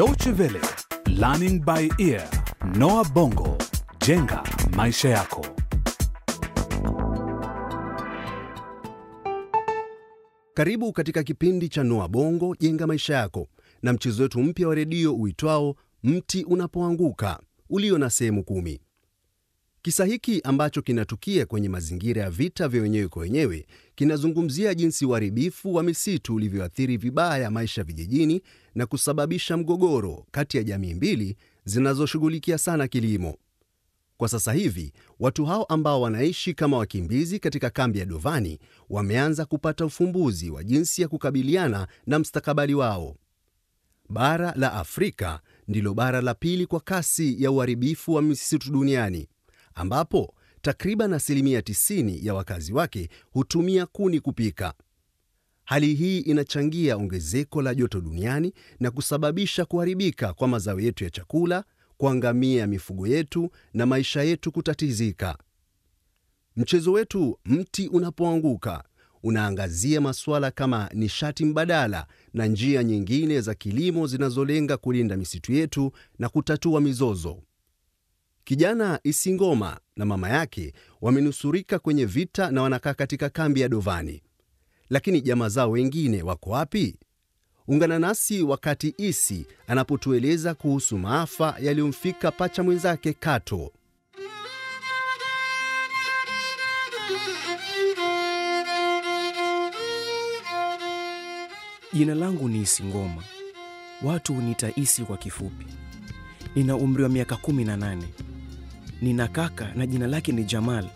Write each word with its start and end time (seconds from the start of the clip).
Deutsche 0.00 0.30
Welle, 0.32 0.60
Learning 1.08 1.60
by 1.62 1.90
Ear, 1.98 2.26
Noah 2.78 3.04
Bongo, 3.12 3.58
jenga 4.06 4.42
maisha 4.76 5.08
yako. 5.08 5.46
Karibu 10.54 10.92
katika 10.92 11.22
kipindi 11.22 11.68
cha 11.68 11.84
Noa 11.84 12.08
Bongo 12.08 12.56
jenga 12.60 12.86
maisha 12.86 13.14
yako 13.14 13.48
na 13.82 13.92
mchezo 13.92 14.22
wetu 14.22 14.42
mpya 14.42 14.68
wa 14.68 14.74
redio 14.74 15.14
uitwao 15.14 15.76
Mti 16.02 16.44
Unapoanguka 16.44 17.40
ulio 17.70 17.98
na 17.98 18.10
sehemu 18.10 18.44
kumi. 18.44 18.80
Kisa 19.82 20.04
hiki 20.04 20.40
ambacho 20.44 20.82
kinatukia 20.82 21.46
kwenye 21.46 21.68
mazingira 21.68 22.22
ya 22.22 22.30
vita 22.30 22.68
vya 22.68 22.82
wenyewe 22.82 23.08
kwa 23.08 23.22
wenyewe 23.22 23.66
kinazungumzia 23.94 24.74
jinsi 24.74 25.06
uharibifu 25.06 25.74
wa 25.74 25.82
misitu 25.82 26.34
ulivyoathiri 26.34 26.96
vibaya 26.96 27.50
maisha 27.50 27.82
vijijini 27.84 28.42
na 28.74 28.86
kusababisha 28.86 29.56
mgogoro 29.56 30.26
kati 30.30 30.56
ya 30.56 30.62
jamii 30.62 30.94
mbili 30.94 31.36
zinazoshughulikia 31.64 32.58
sana 32.58 32.88
kilimo. 32.88 33.36
Kwa 34.16 34.28
sasa 34.28 34.52
hivi 34.52 34.92
watu 35.20 35.44
hao 35.44 35.64
ambao 35.64 36.00
wanaishi 36.00 36.54
kama 36.54 36.76
wakimbizi 36.78 37.38
katika 37.38 37.70
kambi 37.70 37.98
ya 37.98 38.06
Dovani 38.06 38.58
wameanza 38.90 39.44
kupata 39.44 39.84
ufumbuzi 39.84 40.50
wa 40.50 40.64
jinsi 40.64 41.02
ya 41.02 41.08
kukabiliana 41.08 41.88
na 42.06 42.18
mstakabali 42.18 42.74
wao. 42.74 43.16
Bara 44.08 44.52
la 44.56 44.72
Afrika 44.72 45.40
ndilo 45.68 45.94
bara 45.94 46.20
la 46.20 46.34
pili 46.34 46.66
kwa 46.66 46.80
kasi 46.80 47.42
ya 47.42 47.50
uharibifu 47.50 48.14
wa 48.14 48.22
misitu 48.22 48.72
duniani, 48.72 49.28
ambapo 49.80 50.34
takriban 50.62 51.12
asilimia 51.12 51.60
90 51.60 52.26
ya 52.26 52.34
wakazi 52.34 52.72
wake 52.72 53.08
hutumia 53.32 53.86
kuni 53.86 54.20
kupika. 54.20 54.74
Hali 55.64 55.94
hii 55.94 56.18
inachangia 56.18 56.96
ongezeko 56.96 57.62
la 57.62 57.74
joto 57.74 58.00
duniani 58.00 58.52
na 58.80 58.90
kusababisha 58.90 59.64
kuharibika 59.64 60.32
kwa 60.34 60.48
mazao 60.48 60.80
yetu 60.80 61.04
ya 61.04 61.10
chakula, 61.10 61.64
kuangamia 61.96 62.66
mifugo 62.66 63.06
yetu 63.06 63.50
na 63.74 63.86
maisha 63.86 64.22
yetu 64.22 64.52
kutatizika. 64.52 65.38
Mchezo 66.56 66.92
wetu 66.92 67.38
Mti 67.44 67.88
Unapoanguka 67.88 68.84
unaangazia 69.22 70.00
masuala 70.00 70.50
kama 70.50 70.90
nishati 70.94 71.44
mbadala 71.44 72.06
na 72.34 72.46
njia 72.46 72.84
nyingine 72.84 73.40
za 73.40 73.54
kilimo 73.54 74.06
zinazolenga 74.06 74.76
kulinda 74.76 75.16
misitu 75.16 75.52
yetu 75.52 75.92
na 76.18 76.28
kutatua 76.28 76.80
mizozo. 76.80 77.42
Kijana 78.50 79.00
Isingoma 79.04 79.80
na 79.96 80.04
mama 80.04 80.28
yake 80.28 80.72
wamenusurika 81.00 81.78
kwenye 81.78 82.04
vita 82.04 82.50
na 82.50 82.62
wanakaa 82.62 82.94
katika 82.94 83.28
kambi 83.28 83.60
ya 83.60 83.68
Dovani, 83.68 84.22
lakini 84.88 85.20
jamaa 85.20 85.48
zao 85.48 85.70
wengine 85.70 86.22
wako 86.22 86.50
wapi? 86.50 86.96
Ungana 87.68 87.98
nasi 87.98 88.42
wakati 88.42 88.94
Isi 88.98 89.46
anapotueleza 89.66 90.54
kuhusu 90.54 90.98
maafa 90.98 91.56
yaliyomfika 91.60 92.30
pacha 92.30 92.62
mwenzake 92.62 93.12
Kato. 93.12 93.72
Jina 101.92 102.14
langu 102.14 102.48
ni 102.48 102.60
Isi 102.62 102.84
Ngoma, 102.84 103.22
watu 104.02 104.34
huniita 104.34 104.72
Isi 104.76 105.02
kwa 105.04 105.16
kifupi. 105.16 105.66
Nina 106.56 106.76
umri 106.76 107.02
wa 107.02 107.08
miaka 107.08 107.34
18. 107.34 108.02
Nina 109.02 109.28
kaka 109.28 109.74
na 109.74 109.86
jina 109.86 110.06
lake 110.06 110.32
ni 110.32 110.44
Jamal, 110.44 110.88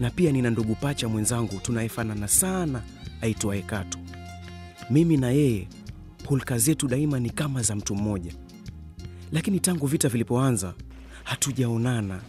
na 0.00 0.10
pia 0.10 0.32
nina 0.32 0.50
ndugu 0.50 0.74
pacha 0.74 1.08
mwenzangu 1.08 1.60
tunayefanana 1.60 2.28
sana 2.28 2.82
aitwaye 3.20 3.62
Katu. 3.62 3.98
Mimi 4.90 5.16
na 5.16 5.30
yeye 5.30 5.68
hulka 6.26 6.58
zetu 6.58 6.88
daima 6.88 7.20
ni 7.20 7.30
kama 7.30 7.62
za 7.62 7.76
mtu 7.76 7.94
mmoja, 7.96 8.32
lakini 9.32 9.60
tangu 9.60 9.86
vita 9.86 10.08
vilipoanza 10.08 10.74
hatujaonana. 11.24 12.20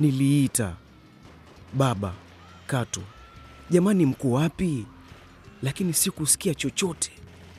Niliita 0.00 0.76
baba, 1.74 2.14
Katu, 2.66 3.02
jamani, 3.70 4.06
mko 4.06 4.30
wapi? 4.30 4.86
Lakini 5.62 5.92
sikusikia 5.92 6.54
chochote 6.54 7.10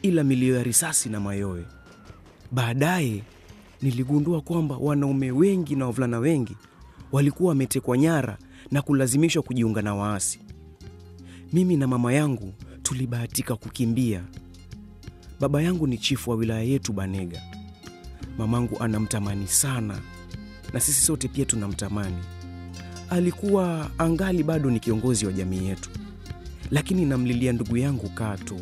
ila 0.02 0.24
milio 0.24 0.56
ya 0.56 0.64
risasi 0.64 1.10
na 1.10 1.20
mayowe. 1.20 1.66
Baadaye 2.52 3.24
niligundua 3.82 4.42
kwamba 4.42 4.78
wanaume 4.78 5.32
wengi 5.32 5.76
na 5.76 5.86
wavulana 5.86 6.20
wengi 6.20 6.56
walikuwa 7.12 7.50
wametekwa 7.50 7.98
nyara 7.98 8.38
na 8.72 8.82
kulazimishwa 8.82 9.44
kujiunga 9.44 9.82
na 9.82 9.96
waasi. 9.96 10.40
Mimi 11.54 11.78
na 11.78 11.88
mama 11.88 12.14
yangu 12.14 12.54
tulibahatika 12.84 13.56
kukimbia. 13.56 14.24
Baba 15.40 15.62
yangu 15.62 15.88
ni 15.88 15.98
chifu 15.98 16.30
wa 16.30 16.36
wilaya 16.36 16.64
yetu 16.64 16.94
Banega. 16.94 17.42
Mamangu 18.38 18.78
anamtamani 18.80 19.48
sana, 19.48 20.00
na 20.74 20.80
sisi 20.80 21.02
sote 21.02 21.28
pia 21.28 21.46
tunamtamani. 21.46 22.18
Alikuwa 23.10 23.92
angali 23.98 24.44
bado 24.44 24.70
ni 24.72 24.80
kiongozi 24.80 25.26
wa 25.26 25.32
jamii 25.32 25.66
yetu, 25.68 25.90
lakini 26.72 27.06
namlilia 27.06 27.54
ndugu 27.54 27.78
yangu 27.78 28.10
Kato. 28.10 28.60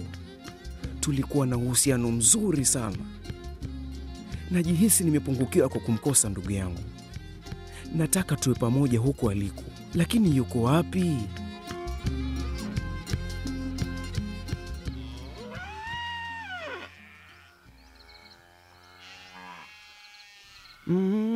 Tulikuwa 1.09 1.47
na 1.47 1.57
uhusiano 1.57 2.11
mzuri 2.11 2.65
sana. 2.65 2.97
Najihisi 4.51 5.03
nimepungukiwa 5.03 5.69
kwa 5.69 5.81
kumkosa 5.81 6.29
ndugu 6.29 6.51
yangu. 6.51 6.79
Nataka 7.95 8.35
tuwe 8.35 8.55
pamoja 8.55 8.99
huko 8.99 9.29
aliko, 9.29 9.63
lakini 9.95 10.37
yuko 10.37 10.61
wapi? 10.61 11.17
Mm, 20.87 21.28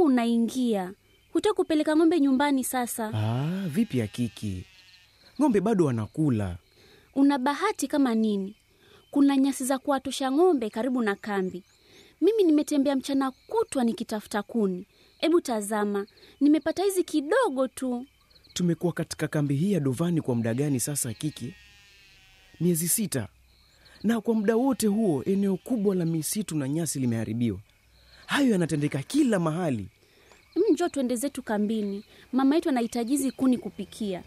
usiku 0.00 0.04
unaingia, 0.04 0.92
hutaki 1.32 1.54
kupeleka 1.54 1.96
ng'ombe 1.96 2.20
nyumbani 2.20 2.64
sasa. 2.64 3.10
Ah, 3.14 3.68
vipi 3.68 4.02
Akiki? 4.02 4.64
Ng'ombe 5.40 5.60
bado 5.60 5.84
wanakula. 5.84 6.58
Una 7.14 7.38
bahati 7.38 7.88
kama 7.88 8.14
nini? 8.14 8.54
Kuna 9.10 9.36
nyasi 9.36 9.64
za 9.64 9.78
kuwatosha 9.78 10.30
ng'ombe 10.30 10.70
karibu 10.70 11.02
na 11.02 11.14
kambi. 11.16 11.62
Mimi 12.20 12.42
nimetembea 12.42 12.96
mchana 12.96 13.30
kutwa 13.30 13.84
nikitafuta 13.84 14.42
kuni. 14.42 14.86
Hebu 15.18 15.40
tazama, 15.40 16.06
nimepata 16.40 16.82
hizi 16.84 17.04
kidogo 17.04 17.68
tu. 17.68 18.06
Tumekuwa 18.52 18.92
katika 18.92 19.28
kambi 19.28 19.54
hii 19.56 19.72
ya 19.72 19.80
Dovani 19.80 20.20
kwa 20.20 20.34
muda 20.34 20.54
gani 20.54 20.80
sasa 20.80 21.14
Kiki? 21.14 21.54
Miezi 22.60 22.88
sita, 22.88 23.28
na 24.02 24.20
kwa 24.20 24.34
muda 24.34 24.56
wote 24.56 24.86
huo 24.86 25.22
eneo 25.24 25.56
kubwa 25.56 25.94
la 25.94 26.04
misitu 26.04 26.56
na 26.56 26.68
nyasi 26.68 26.98
limeharibiwa. 26.98 27.58
Hayo 28.30 28.50
yanatendeka 28.52 29.02
kila 29.02 29.38
mahali. 29.38 29.88
mjo 30.72 30.88
twende 30.88 31.16
zetu 31.16 31.42
kambini, 31.42 32.04
mama 32.32 32.54
yetu 32.54 32.68
anahitajizi 32.68 33.30
kuni 33.30 33.58
kupikia. 33.58 34.22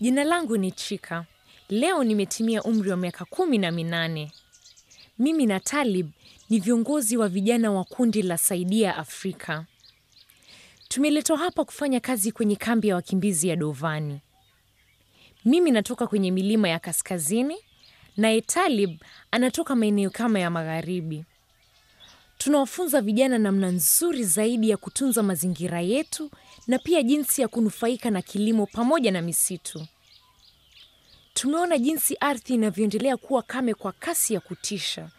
Jina 0.00 0.24
langu 0.24 0.56
ni 0.56 0.70
Chika. 0.72 1.24
Leo 1.68 2.04
nimetimia 2.04 2.62
umri 2.62 2.90
wa 2.90 2.96
miaka 2.96 3.24
kumi 3.24 3.58
na 3.58 3.70
minane. 3.70 4.32
Mimi 5.18 5.46
na 5.46 5.60
Talib 5.60 6.10
ni 6.50 6.58
viongozi 6.58 7.16
wa 7.16 7.28
vijana 7.28 7.72
wa 7.72 7.84
kundi 7.84 8.22
la 8.22 8.38
Saidia 8.38 8.96
Afrika. 8.96 9.64
Tumeletwa 10.88 11.38
hapa 11.38 11.64
kufanya 11.64 12.00
kazi 12.00 12.32
kwenye 12.32 12.56
kambi 12.56 12.88
ya 12.88 12.94
wakimbizi 12.94 13.48
ya 13.48 13.56
Dovani. 13.56 14.20
Mimi 15.44 15.70
natoka 15.70 16.06
kwenye 16.06 16.30
milima 16.30 16.68
ya 16.68 16.78
kaskazini, 16.78 17.56
naye 18.16 18.40
Talib 18.40 19.00
anatoka 19.30 19.76
maeneo 19.76 20.10
kama 20.10 20.38
ya 20.40 20.50
magharibi. 20.50 21.24
Tunawafunza 22.38 23.00
vijana 23.00 23.38
namna 23.38 23.70
nzuri 23.70 24.24
zaidi 24.24 24.70
ya 24.70 24.76
kutunza 24.76 25.22
mazingira 25.22 25.80
yetu 25.80 26.30
na 26.66 26.78
pia 26.78 27.02
jinsi 27.02 27.40
ya 27.42 27.48
kunufaika 27.48 28.10
na 28.10 28.22
kilimo 28.22 28.66
pamoja 28.66 29.10
na 29.12 29.22
misitu. 29.22 29.86
Tumeona 31.40 31.78
jinsi 31.78 32.16
ardhi 32.20 32.54
inavyoendelea 32.54 33.16
kuwa 33.16 33.42
kame 33.42 33.74
kwa 33.74 33.92
kasi 33.92 34.34
ya 34.34 34.40
kutisha. 34.40 35.10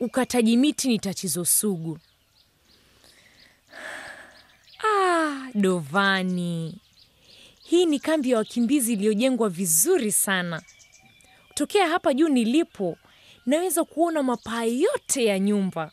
Ukataji 0.00 0.56
miti 0.56 0.88
ni 0.88 0.98
tatizo 0.98 1.44
sugu. 1.44 1.98
Ah, 4.84 5.48
Dovani, 5.54 6.78
hii 7.64 7.86
ni 7.86 7.98
kambi 8.00 8.30
ya 8.30 8.36
wakimbizi 8.38 8.92
iliyojengwa 8.92 9.48
vizuri 9.48 10.12
sana. 10.12 10.62
Kutokea 11.48 11.88
hapa 11.88 12.14
juu 12.14 12.28
nilipo, 12.28 12.98
naweza 13.46 13.84
kuona 13.84 14.22
mapaa 14.22 14.64
yote 14.64 15.24
ya 15.24 15.38
nyumba. 15.38 15.92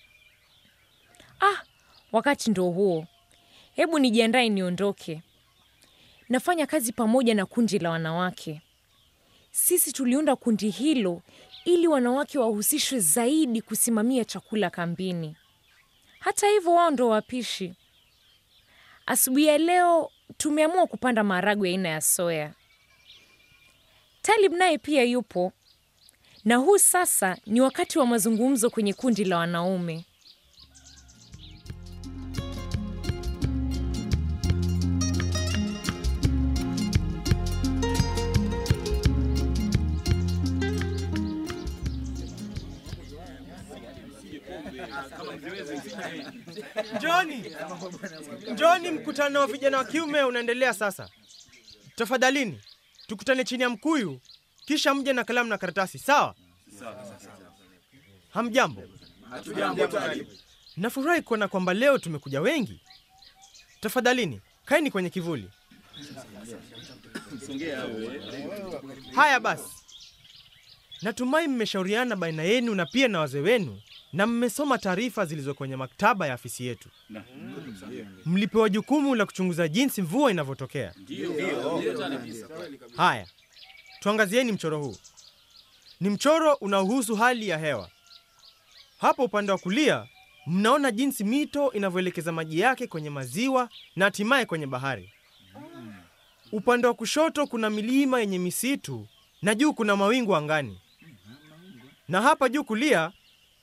Ah, 1.41 1.63
wakati 2.11 2.49
ndo 2.51 2.63
huo. 2.65 3.07
Hebu 3.75 3.99
nijiandae 3.99 4.49
niondoke. 4.49 5.21
Nafanya 6.29 6.65
kazi 6.67 6.91
pamoja 6.93 7.35
na 7.35 7.45
kundi 7.45 7.79
la 7.79 7.89
wanawake. 7.89 8.61
Sisi 9.63 9.91
tuliunda 9.91 10.35
kundi 10.35 10.69
hilo 10.69 11.21
ili 11.65 11.87
wanawake 11.87 12.39
wahusishwe 12.39 12.99
zaidi 12.99 13.61
kusimamia 13.61 14.25
chakula 14.25 14.69
kambini. 14.69 15.35
Hata 16.19 16.47
hivyo, 16.47 16.73
wao 16.73 16.91
ndo 16.91 17.07
wapishi. 17.09 17.73
Asubuhi 19.05 19.45
ya 19.45 19.57
leo 19.57 20.11
tumeamua 20.37 20.87
kupanda 20.87 21.23
maharagwe 21.23 21.69
aina 21.69 21.89
ya 21.89 22.01
soya. 22.01 22.53
Talib 24.21 24.53
naye 24.53 24.77
pia 24.77 25.03
yupo, 25.03 25.53
na 26.45 26.55
huu 26.55 26.77
sasa 26.77 27.37
ni 27.45 27.61
wakati 27.61 27.99
wa 27.99 28.05
mazungumzo 28.05 28.69
kwenye 28.69 28.93
kundi 28.93 29.25
la 29.25 29.37
wanaume. 29.37 30.05
Njoni, 46.97 47.43
njoni, 48.51 48.91
mkutano 48.91 49.39
wa 49.39 49.47
vijana 49.47 49.77
wa 49.77 49.85
kiume 49.85 50.23
unaendelea 50.23 50.73
sasa. 50.73 51.09
Tafadhalini 51.95 52.61
tukutane 53.07 53.43
chini 53.43 53.63
ya 53.63 53.69
mkuyu, 53.69 54.19
kisha 54.65 54.93
mje 54.93 55.13
na 55.13 55.23
kalamu 55.23 55.49
na 55.49 55.57
karatasi, 55.57 55.99
sawa? 55.99 56.35
Hamjambo? 58.29 58.83
Nafurahi 60.77 61.21
kuona 61.21 61.47
kwamba 61.47 61.73
leo 61.73 61.97
tumekuja 61.97 62.41
wengi. 62.41 62.81
Tafadhalini 63.81 64.41
kaeni 64.65 64.91
kwenye 64.91 65.09
kivuli. 65.09 65.49
Haya 69.15 69.39
basi, 69.39 69.69
natumai 71.01 71.47
mmeshauriana 71.47 72.15
baina 72.15 72.43
yenu 72.43 72.75
na 72.75 72.85
pia 72.85 73.07
na 73.07 73.19
wazee 73.19 73.39
wenu 73.39 73.81
na 74.13 74.27
mmesoma 74.27 74.77
taarifa 74.77 75.25
zilizo 75.25 75.53
kwenye 75.53 75.75
maktaba 75.75 76.27
ya 76.27 76.33
afisi 76.33 76.65
yetu. 76.65 76.89
Mlipewa 78.25 78.69
jukumu 78.69 79.15
la 79.15 79.25
kuchunguza 79.25 79.67
jinsi 79.67 80.01
mvua 80.01 80.31
inavyotokea. 80.31 80.93
Haya, 82.97 83.27
tuangazieni 83.99 84.51
mchoro 84.51 84.79
huu. 84.83 84.95
Ni 85.99 86.09
mchoro 86.09 86.53
unaohusu 86.53 87.15
hali 87.15 87.47
ya 87.49 87.57
hewa. 87.57 87.89
Hapo 88.97 89.23
upande 89.23 89.51
wa 89.51 89.57
kulia 89.57 90.07
mnaona 90.47 90.91
jinsi 90.91 91.23
mito 91.23 91.71
inavyoelekeza 91.71 92.31
maji 92.31 92.59
yake 92.59 92.87
kwenye 92.87 93.09
maziwa 93.09 93.69
na 93.95 94.05
hatimaye 94.05 94.45
kwenye 94.45 94.67
bahari. 94.67 95.13
Upande 96.51 96.87
wa 96.87 96.93
kushoto 96.93 97.47
kuna 97.47 97.69
milima 97.69 98.19
yenye 98.19 98.39
misitu 98.39 99.07
na 99.41 99.55
juu 99.55 99.73
kuna 99.73 99.95
mawingu 99.95 100.35
angani, 100.35 100.81
na 102.07 102.21
hapa 102.21 102.49
juu 102.49 102.63
kulia 102.63 103.11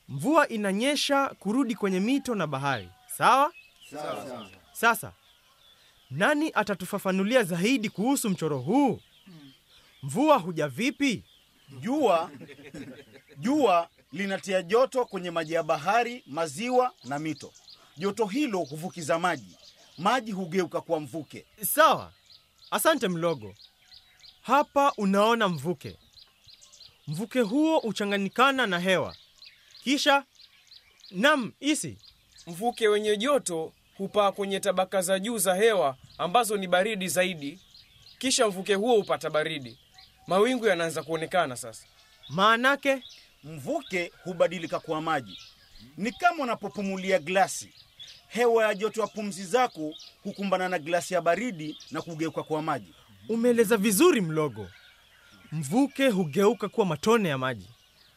mvua 0.08 0.49
inanyesha 0.49 1.29
kurudi 1.29 1.75
kwenye 1.75 2.00
mito 2.00 2.35
na 2.35 2.47
bahari. 2.47 2.88
Sawa? 3.19 3.53
Sawa. 3.91 4.50
Sasa 4.73 5.12
nani 6.11 6.50
atatufafanulia 6.55 7.43
zaidi 7.43 7.88
kuhusu 7.91 8.31
mchoro 8.31 8.58
huu? 8.58 9.00
Mvua 10.03 10.38
huja 10.38 10.69
vipi? 10.69 11.23
Jua 11.81 12.31
jua 13.38 13.88
linatia 14.12 14.62
joto 14.62 15.05
kwenye 15.05 15.31
maji 15.31 15.53
ya 15.53 15.62
bahari, 15.62 16.23
maziwa 16.26 16.93
na 17.05 17.19
mito. 17.19 17.53
Joto 17.97 18.26
hilo 18.26 18.58
huvukiza 18.58 19.19
maji, 19.19 19.56
maji 19.99 20.32
hugeuka 20.32 20.81
kuwa 20.81 21.00
mvuke. 21.00 21.47
Sawa, 21.64 22.12
asante 22.70 23.08
Mlogo. 23.08 23.55
Hapa 24.43 24.93
unaona 24.97 25.49
mvuke. 25.49 25.97
Mvuke 27.06 27.41
huo 27.41 27.79
huchanganyikana 27.79 28.67
na 28.67 28.79
hewa, 28.79 29.17
kisha 29.87 30.25
nam 31.11 31.53
isi 31.61 31.99
Mvuke 32.47 32.88
wenye 32.88 33.17
joto 33.17 33.73
hupaa 33.99 34.33
kwenye 34.33 34.61
tabaka 34.61 35.03
za 35.03 35.19
juu 35.19 35.38
za 35.38 35.55
hewa 35.55 35.97
ambazo 36.19 36.56
ni 36.56 36.67
baridi 36.67 37.09
zaidi, 37.09 37.61
kisha 38.19 38.49
mvuke 38.49 38.75
huo 38.75 38.97
hupata 38.97 39.31
baridi. 39.31 39.79
Mawingu 40.27 40.67
yanaanza 40.67 41.03
kuonekana 41.03 41.56
sasa. 41.56 41.87
maanake 42.29 43.03
Mvuke 43.44 44.12
hubadilika 44.25 44.81
kuwa 44.81 45.00
maji. 45.03 45.38
Ni 45.97 46.12
kama 46.12 46.43
unapopumulia 46.43 47.19
glasi. 47.19 47.73
Hewa 48.29 48.65
ya 48.67 48.75
joto 48.75 49.00
ya 49.00 49.06
pumzi 49.06 49.44
zako 49.44 49.94
hukumbana 50.23 50.69
na 50.69 50.79
glasi 50.79 51.15
ya 51.15 51.21
baridi 51.21 51.79
na 51.91 52.03
kugeuka 52.03 52.43
kuwa 52.43 52.62
maji. 52.62 52.94
umeeleza 53.29 53.77
vizuri 53.77 54.21
Mlogo. 54.21 54.71
Mvuke 55.53 56.09
hugeuka 56.09 56.69
kuwa 56.69 56.87
matone 56.87 57.29
ya 57.29 57.39
maji. 57.39 57.69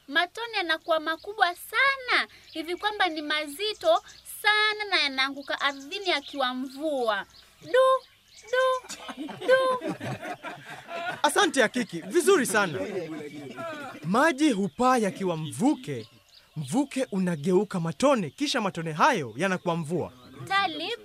Matone 0.09 0.57
yanakuwa 0.57 0.99
makubwa 0.99 1.55
sana 1.55 2.27
hivi 2.51 2.75
kwamba 2.75 3.07
ni 3.07 3.21
mazito 3.21 4.03
sana 4.41 4.83
na 4.89 4.99
yanaanguka 4.99 5.61
ardhini 5.61 6.09
yakiwa 6.09 6.53
mvua. 6.53 7.25
Du 7.61 7.71
du 8.51 9.27
du. 9.47 9.93
Asante 11.23 11.63
Akiki, 11.63 12.01
vizuri 12.01 12.45
sana. 12.45 12.79
Maji 14.03 14.51
hupaa 14.51 14.97
yakiwa 14.97 15.37
mvuke, 15.37 16.07
mvuke 16.57 17.07
unageuka 17.11 17.79
matone, 17.79 18.29
kisha 18.29 18.61
matone 18.61 18.91
hayo 18.91 19.33
yanakuwa 19.37 19.75
mvua. 19.77 20.11
Talib, 20.47 20.99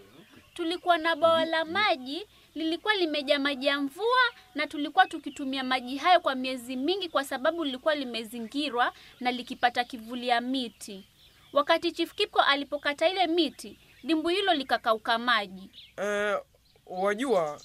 tulikuwa 0.54 0.98
na 0.98 1.16
bawa 1.16 1.44
la 1.44 1.64
maji 1.64 2.26
lilikuwa 2.54 2.94
limejaa 2.94 3.38
maji 3.38 3.66
ya 3.66 3.80
mvua 3.80 4.22
na 4.54 4.66
tulikuwa 4.66 5.06
tukitumia 5.06 5.64
maji 5.64 5.96
hayo 5.96 6.20
kwa 6.20 6.34
miezi 6.34 6.76
mingi 6.76 7.08
kwa 7.08 7.24
sababu 7.24 7.64
lilikuwa 7.64 7.94
limezingirwa 7.94 8.92
na 9.20 9.30
likipata 9.30 9.84
kivuli 9.84 10.28
ya 10.28 10.40
miti. 10.40 11.04
Wakati 11.52 11.92
Chief 11.92 12.14
Kipko 12.14 12.40
alipokata 12.40 13.08
ile 13.08 13.26
miti, 13.26 13.78
dimbwi 14.04 14.34
hilo 14.34 14.54
likakauka 14.54 15.18
maji. 15.18 15.70
Eh, 15.96 16.38
wajua 16.86 17.60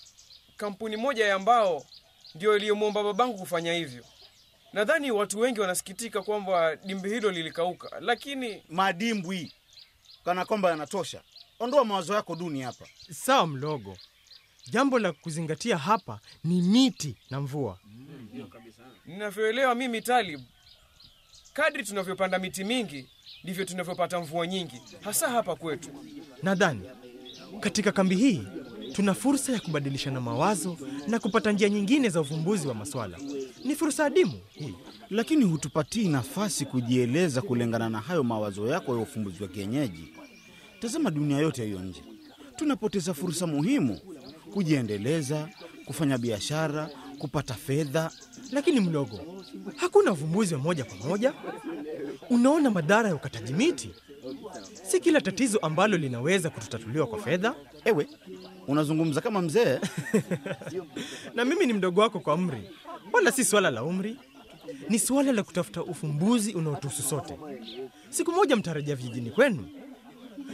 kampuni 0.58 0.96
moja 0.98 1.26
ya 1.26 1.40
mbao 1.40 1.86
ndio 2.36 2.58
iliyomwomba 2.58 3.04
babangu 3.04 3.38
kufanya 3.38 3.74
hivyo. 3.74 4.04
Nadhani 4.74 5.12
watu 5.12 5.40
wengi 5.40 5.60
wanasikitika 5.62 6.22
kwamba 6.22 6.76
dimbi 6.76 7.10
hilo 7.10 7.32
lilikauka, 7.32 8.00
lakini 8.00 8.64
Madimbwi 8.70 9.54
kana 10.26 10.46
kwamba 10.46 10.70
yanatosha. 10.70 11.22
Ondoa 11.60 11.86
mawazo 11.86 12.14
yako 12.14 12.36
duni 12.36 12.62
hapa. 12.62 12.86
Sawa 13.12 13.48
Mlogo, 13.48 13.98
jambo 14.72 15.00
la 15.00 15.12
kuzingatia 15.12 15.78
hapa 15.78 16.20
ni 16.44 16.62
miti 16.62 17.16
na 17.30 17.42
mvua. 17.42 17.78
ninavyoelewa 19.06 19.76
mimi 19.76 20.02
Talib, 20.02 20.40
kadri 21.54 21.84
tunavyopanda 21.84 22.40
miti 22.40 22.64
mingi 22.64 23.08
ndivyo 23.44 23.66
tunavyopata 23.66 24.20
mvua 24.20 24.48
nyingi, 24.48 24.82
hasa 25.02 25.30
hapa 25.30 25.56
kwetu. 25.56 25.90
Nadhani 26.44 26.82
katika 27.60 27.92
kambi 27.92 28.16
hii 28.16 28.44
tuna 28.94 29.14
fursa 29.14 29.54
ya 29.54 29.60
kubadilishana 29.60 30.22
mawazo 30.22 30.78
na 31.08 31.20
kupata 31.20 31.52
njia 31.52 31.70
nyingine 31.70 32.10
za 32.10 32.22
uvumbuzi 32.22 32.68
wa 32.68 32.74
maswala. 32.74 33.18
Ni 33.66 33.76
fursa 33.76 34.06
adimu 34.06 34.40
hii. 34.52 34.74
Lakini 35.10 35.46
hutupatii 35.46 36.08
nafasi 36.10 36.66
kujieleza 36.66 37.42
kulingana 37.42 37.90
na 37.90 38.00
hayo 38.00 38.24
mawazo 38.24 38.68
yako 38.68 38.96
ya 38.96 39.02
ufumbuzi 39.02 39.44
wa 39.44 39.50
kienyeji. 39.50 40.14
Tazama 40.80 41.12
dunia 41.12 41.38
yote 41.38 41.66
hiyo 41.66 41.80
nje, 41.80 42.04
tunapoteza 42.56 43.14
fursa 43.14 43.48
muhimu 43.48 44.00
kujiendeleza, 44.54 45.50
kufanya 45.86 46.18
biashara, 46.18 46.90
kupata 47.20 47.54
fedha. 47.54 48.12
Lakini 48.52 48.80
mdogo, 48.80 49.20
hakuna 49.76 50.12
uvumbuzi 50.12 50.54
wa 50.54 50.60
moja 50.60 50.84
kwa 50.84 50.96
moja. 51.10 51.34
Unaona 52.30 52.70
madhara 52.72 53.10
ya 53.10 53.16
ukataji 53.16 53.54
miti. 53.54 53.90
Si 54.84 55.00
kila 55.00 55.22
tatizo 55.22 55.58
ambalo 55.58 55.98
linaweza 55.98 56.50
kututatuliwa 56.50 57.08
kwa 57.08 57.20
fedha, 57.22 57.56
Ewe, 57.86 58.08
unazungumza 58.68 59.22
kama 59.22 59.42
mzee. 59.42 59.80
na 61.36 61.46
mimi 61.46 61.66
ni 61.66 61.74
mdogo 61.74 62.02
wako 62.02 62.20
kwa 62.20 62.34
umri, 62.34 62.70
wala 63.14 63.32
si 63.32 63.46
swala 63.46 63.72
la 63.72 63.84
umri. 63.84 64.18
Ni 64.90 65.00
swala 65.00 65.32
la 65.32 65.44
kutafuta 65.44 65.84
ufumbuzi 65.84 66.54
unaotuhusu 66.54 67.02
sote. 67.02 67.40
Siku 68.10 68.32
moja 68.32 68.56
mtarejea 68.56 68.96
vijijini 68.96 69.32
kwenu, 69.32 69.68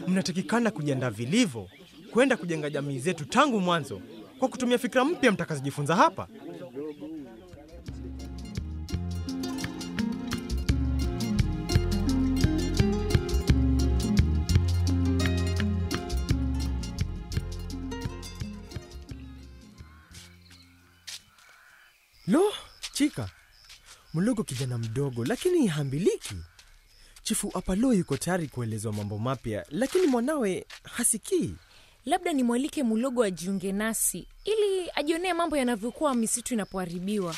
mnatakikana 0.07 0.71
kujiandaa 0.71 1.09
vilivyo 1.09 1.67
kwenda 2.15 2.37
kujenga 2.37 2.69
jamii 2.69 2.99
zetu 2.99 3.25
tangu 3.25 3.59
mwanzo 3.61 4.01
kwa 4.39 4.47
kutumia 4.49 4.77
fikra 4.77 5.05
mpya 5.05 5.31
mtakazojifunza 5.31 5.95
hapa. 5.95 6.27
Lo, 22.27 22.41
Chika 22.93 23.29
mlogo, 24.13 24.43
kijana 24.43 24.77
mdogo 24.77 25.25
lakini 25.25 25.67
hambiliki. 25.67 26.35
Chifu 27.23 27.51
Apalo 27.57 27.93
yuko 27.93 28.17
tayari 28.17 28.47
kuelezwa 28.47 28.93
mambo 28.93 29.17
mapya, 29.17 29.65
lakini 29.69 30.07
mwanawe 30.07 30.65
hasikii. 30.83 31.55
Labda 32.05 32.33
nimwalike 32.33 32.83
Mulogo 32.83 33.23
ajiunge 33.23 33.71
nasi 33.71 34.27
ili 34.45 34.89
ajionee 34.95 35.33
mambo 35.33 35.57
yanavyokuwa 35.57 36.15
misitu 36.15 36.53
inapoharibiwa. 36.53 37.35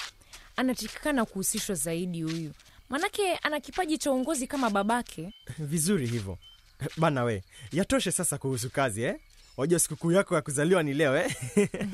Anatakikana 0.55 1.25
kuhusishwa 1.25 1.75
zaidi 1.75 2.21
huyu, 2.21 2.51
manake 2.89 3.35
ana 3.35 3.59
kipaji 3.59 3.97
cha 3.97 4.11
uongozi 4.11 4.47
kama 4.47 4.69
babake. 4.69 5.33
Vizuri 5.59 6.07
hivyo 6.07 6.37
bana, 6.97 7.23
we 7.23 7.43
yatoshe 7.71 8.11
sasa 8.11 8.37
kuhusu 8.37 8.69
kazi 8.69 9.03
eh? 9.03 9.15
Wajua 9.57 9.79
sikukuu 9.79 10.11
yako 10.11 10.35
ya 10.35 10.41
kuzaliwa 10.41 10.83
ni 10.83 10.93
leo 10.93 11.17
eh? 11.17 11.35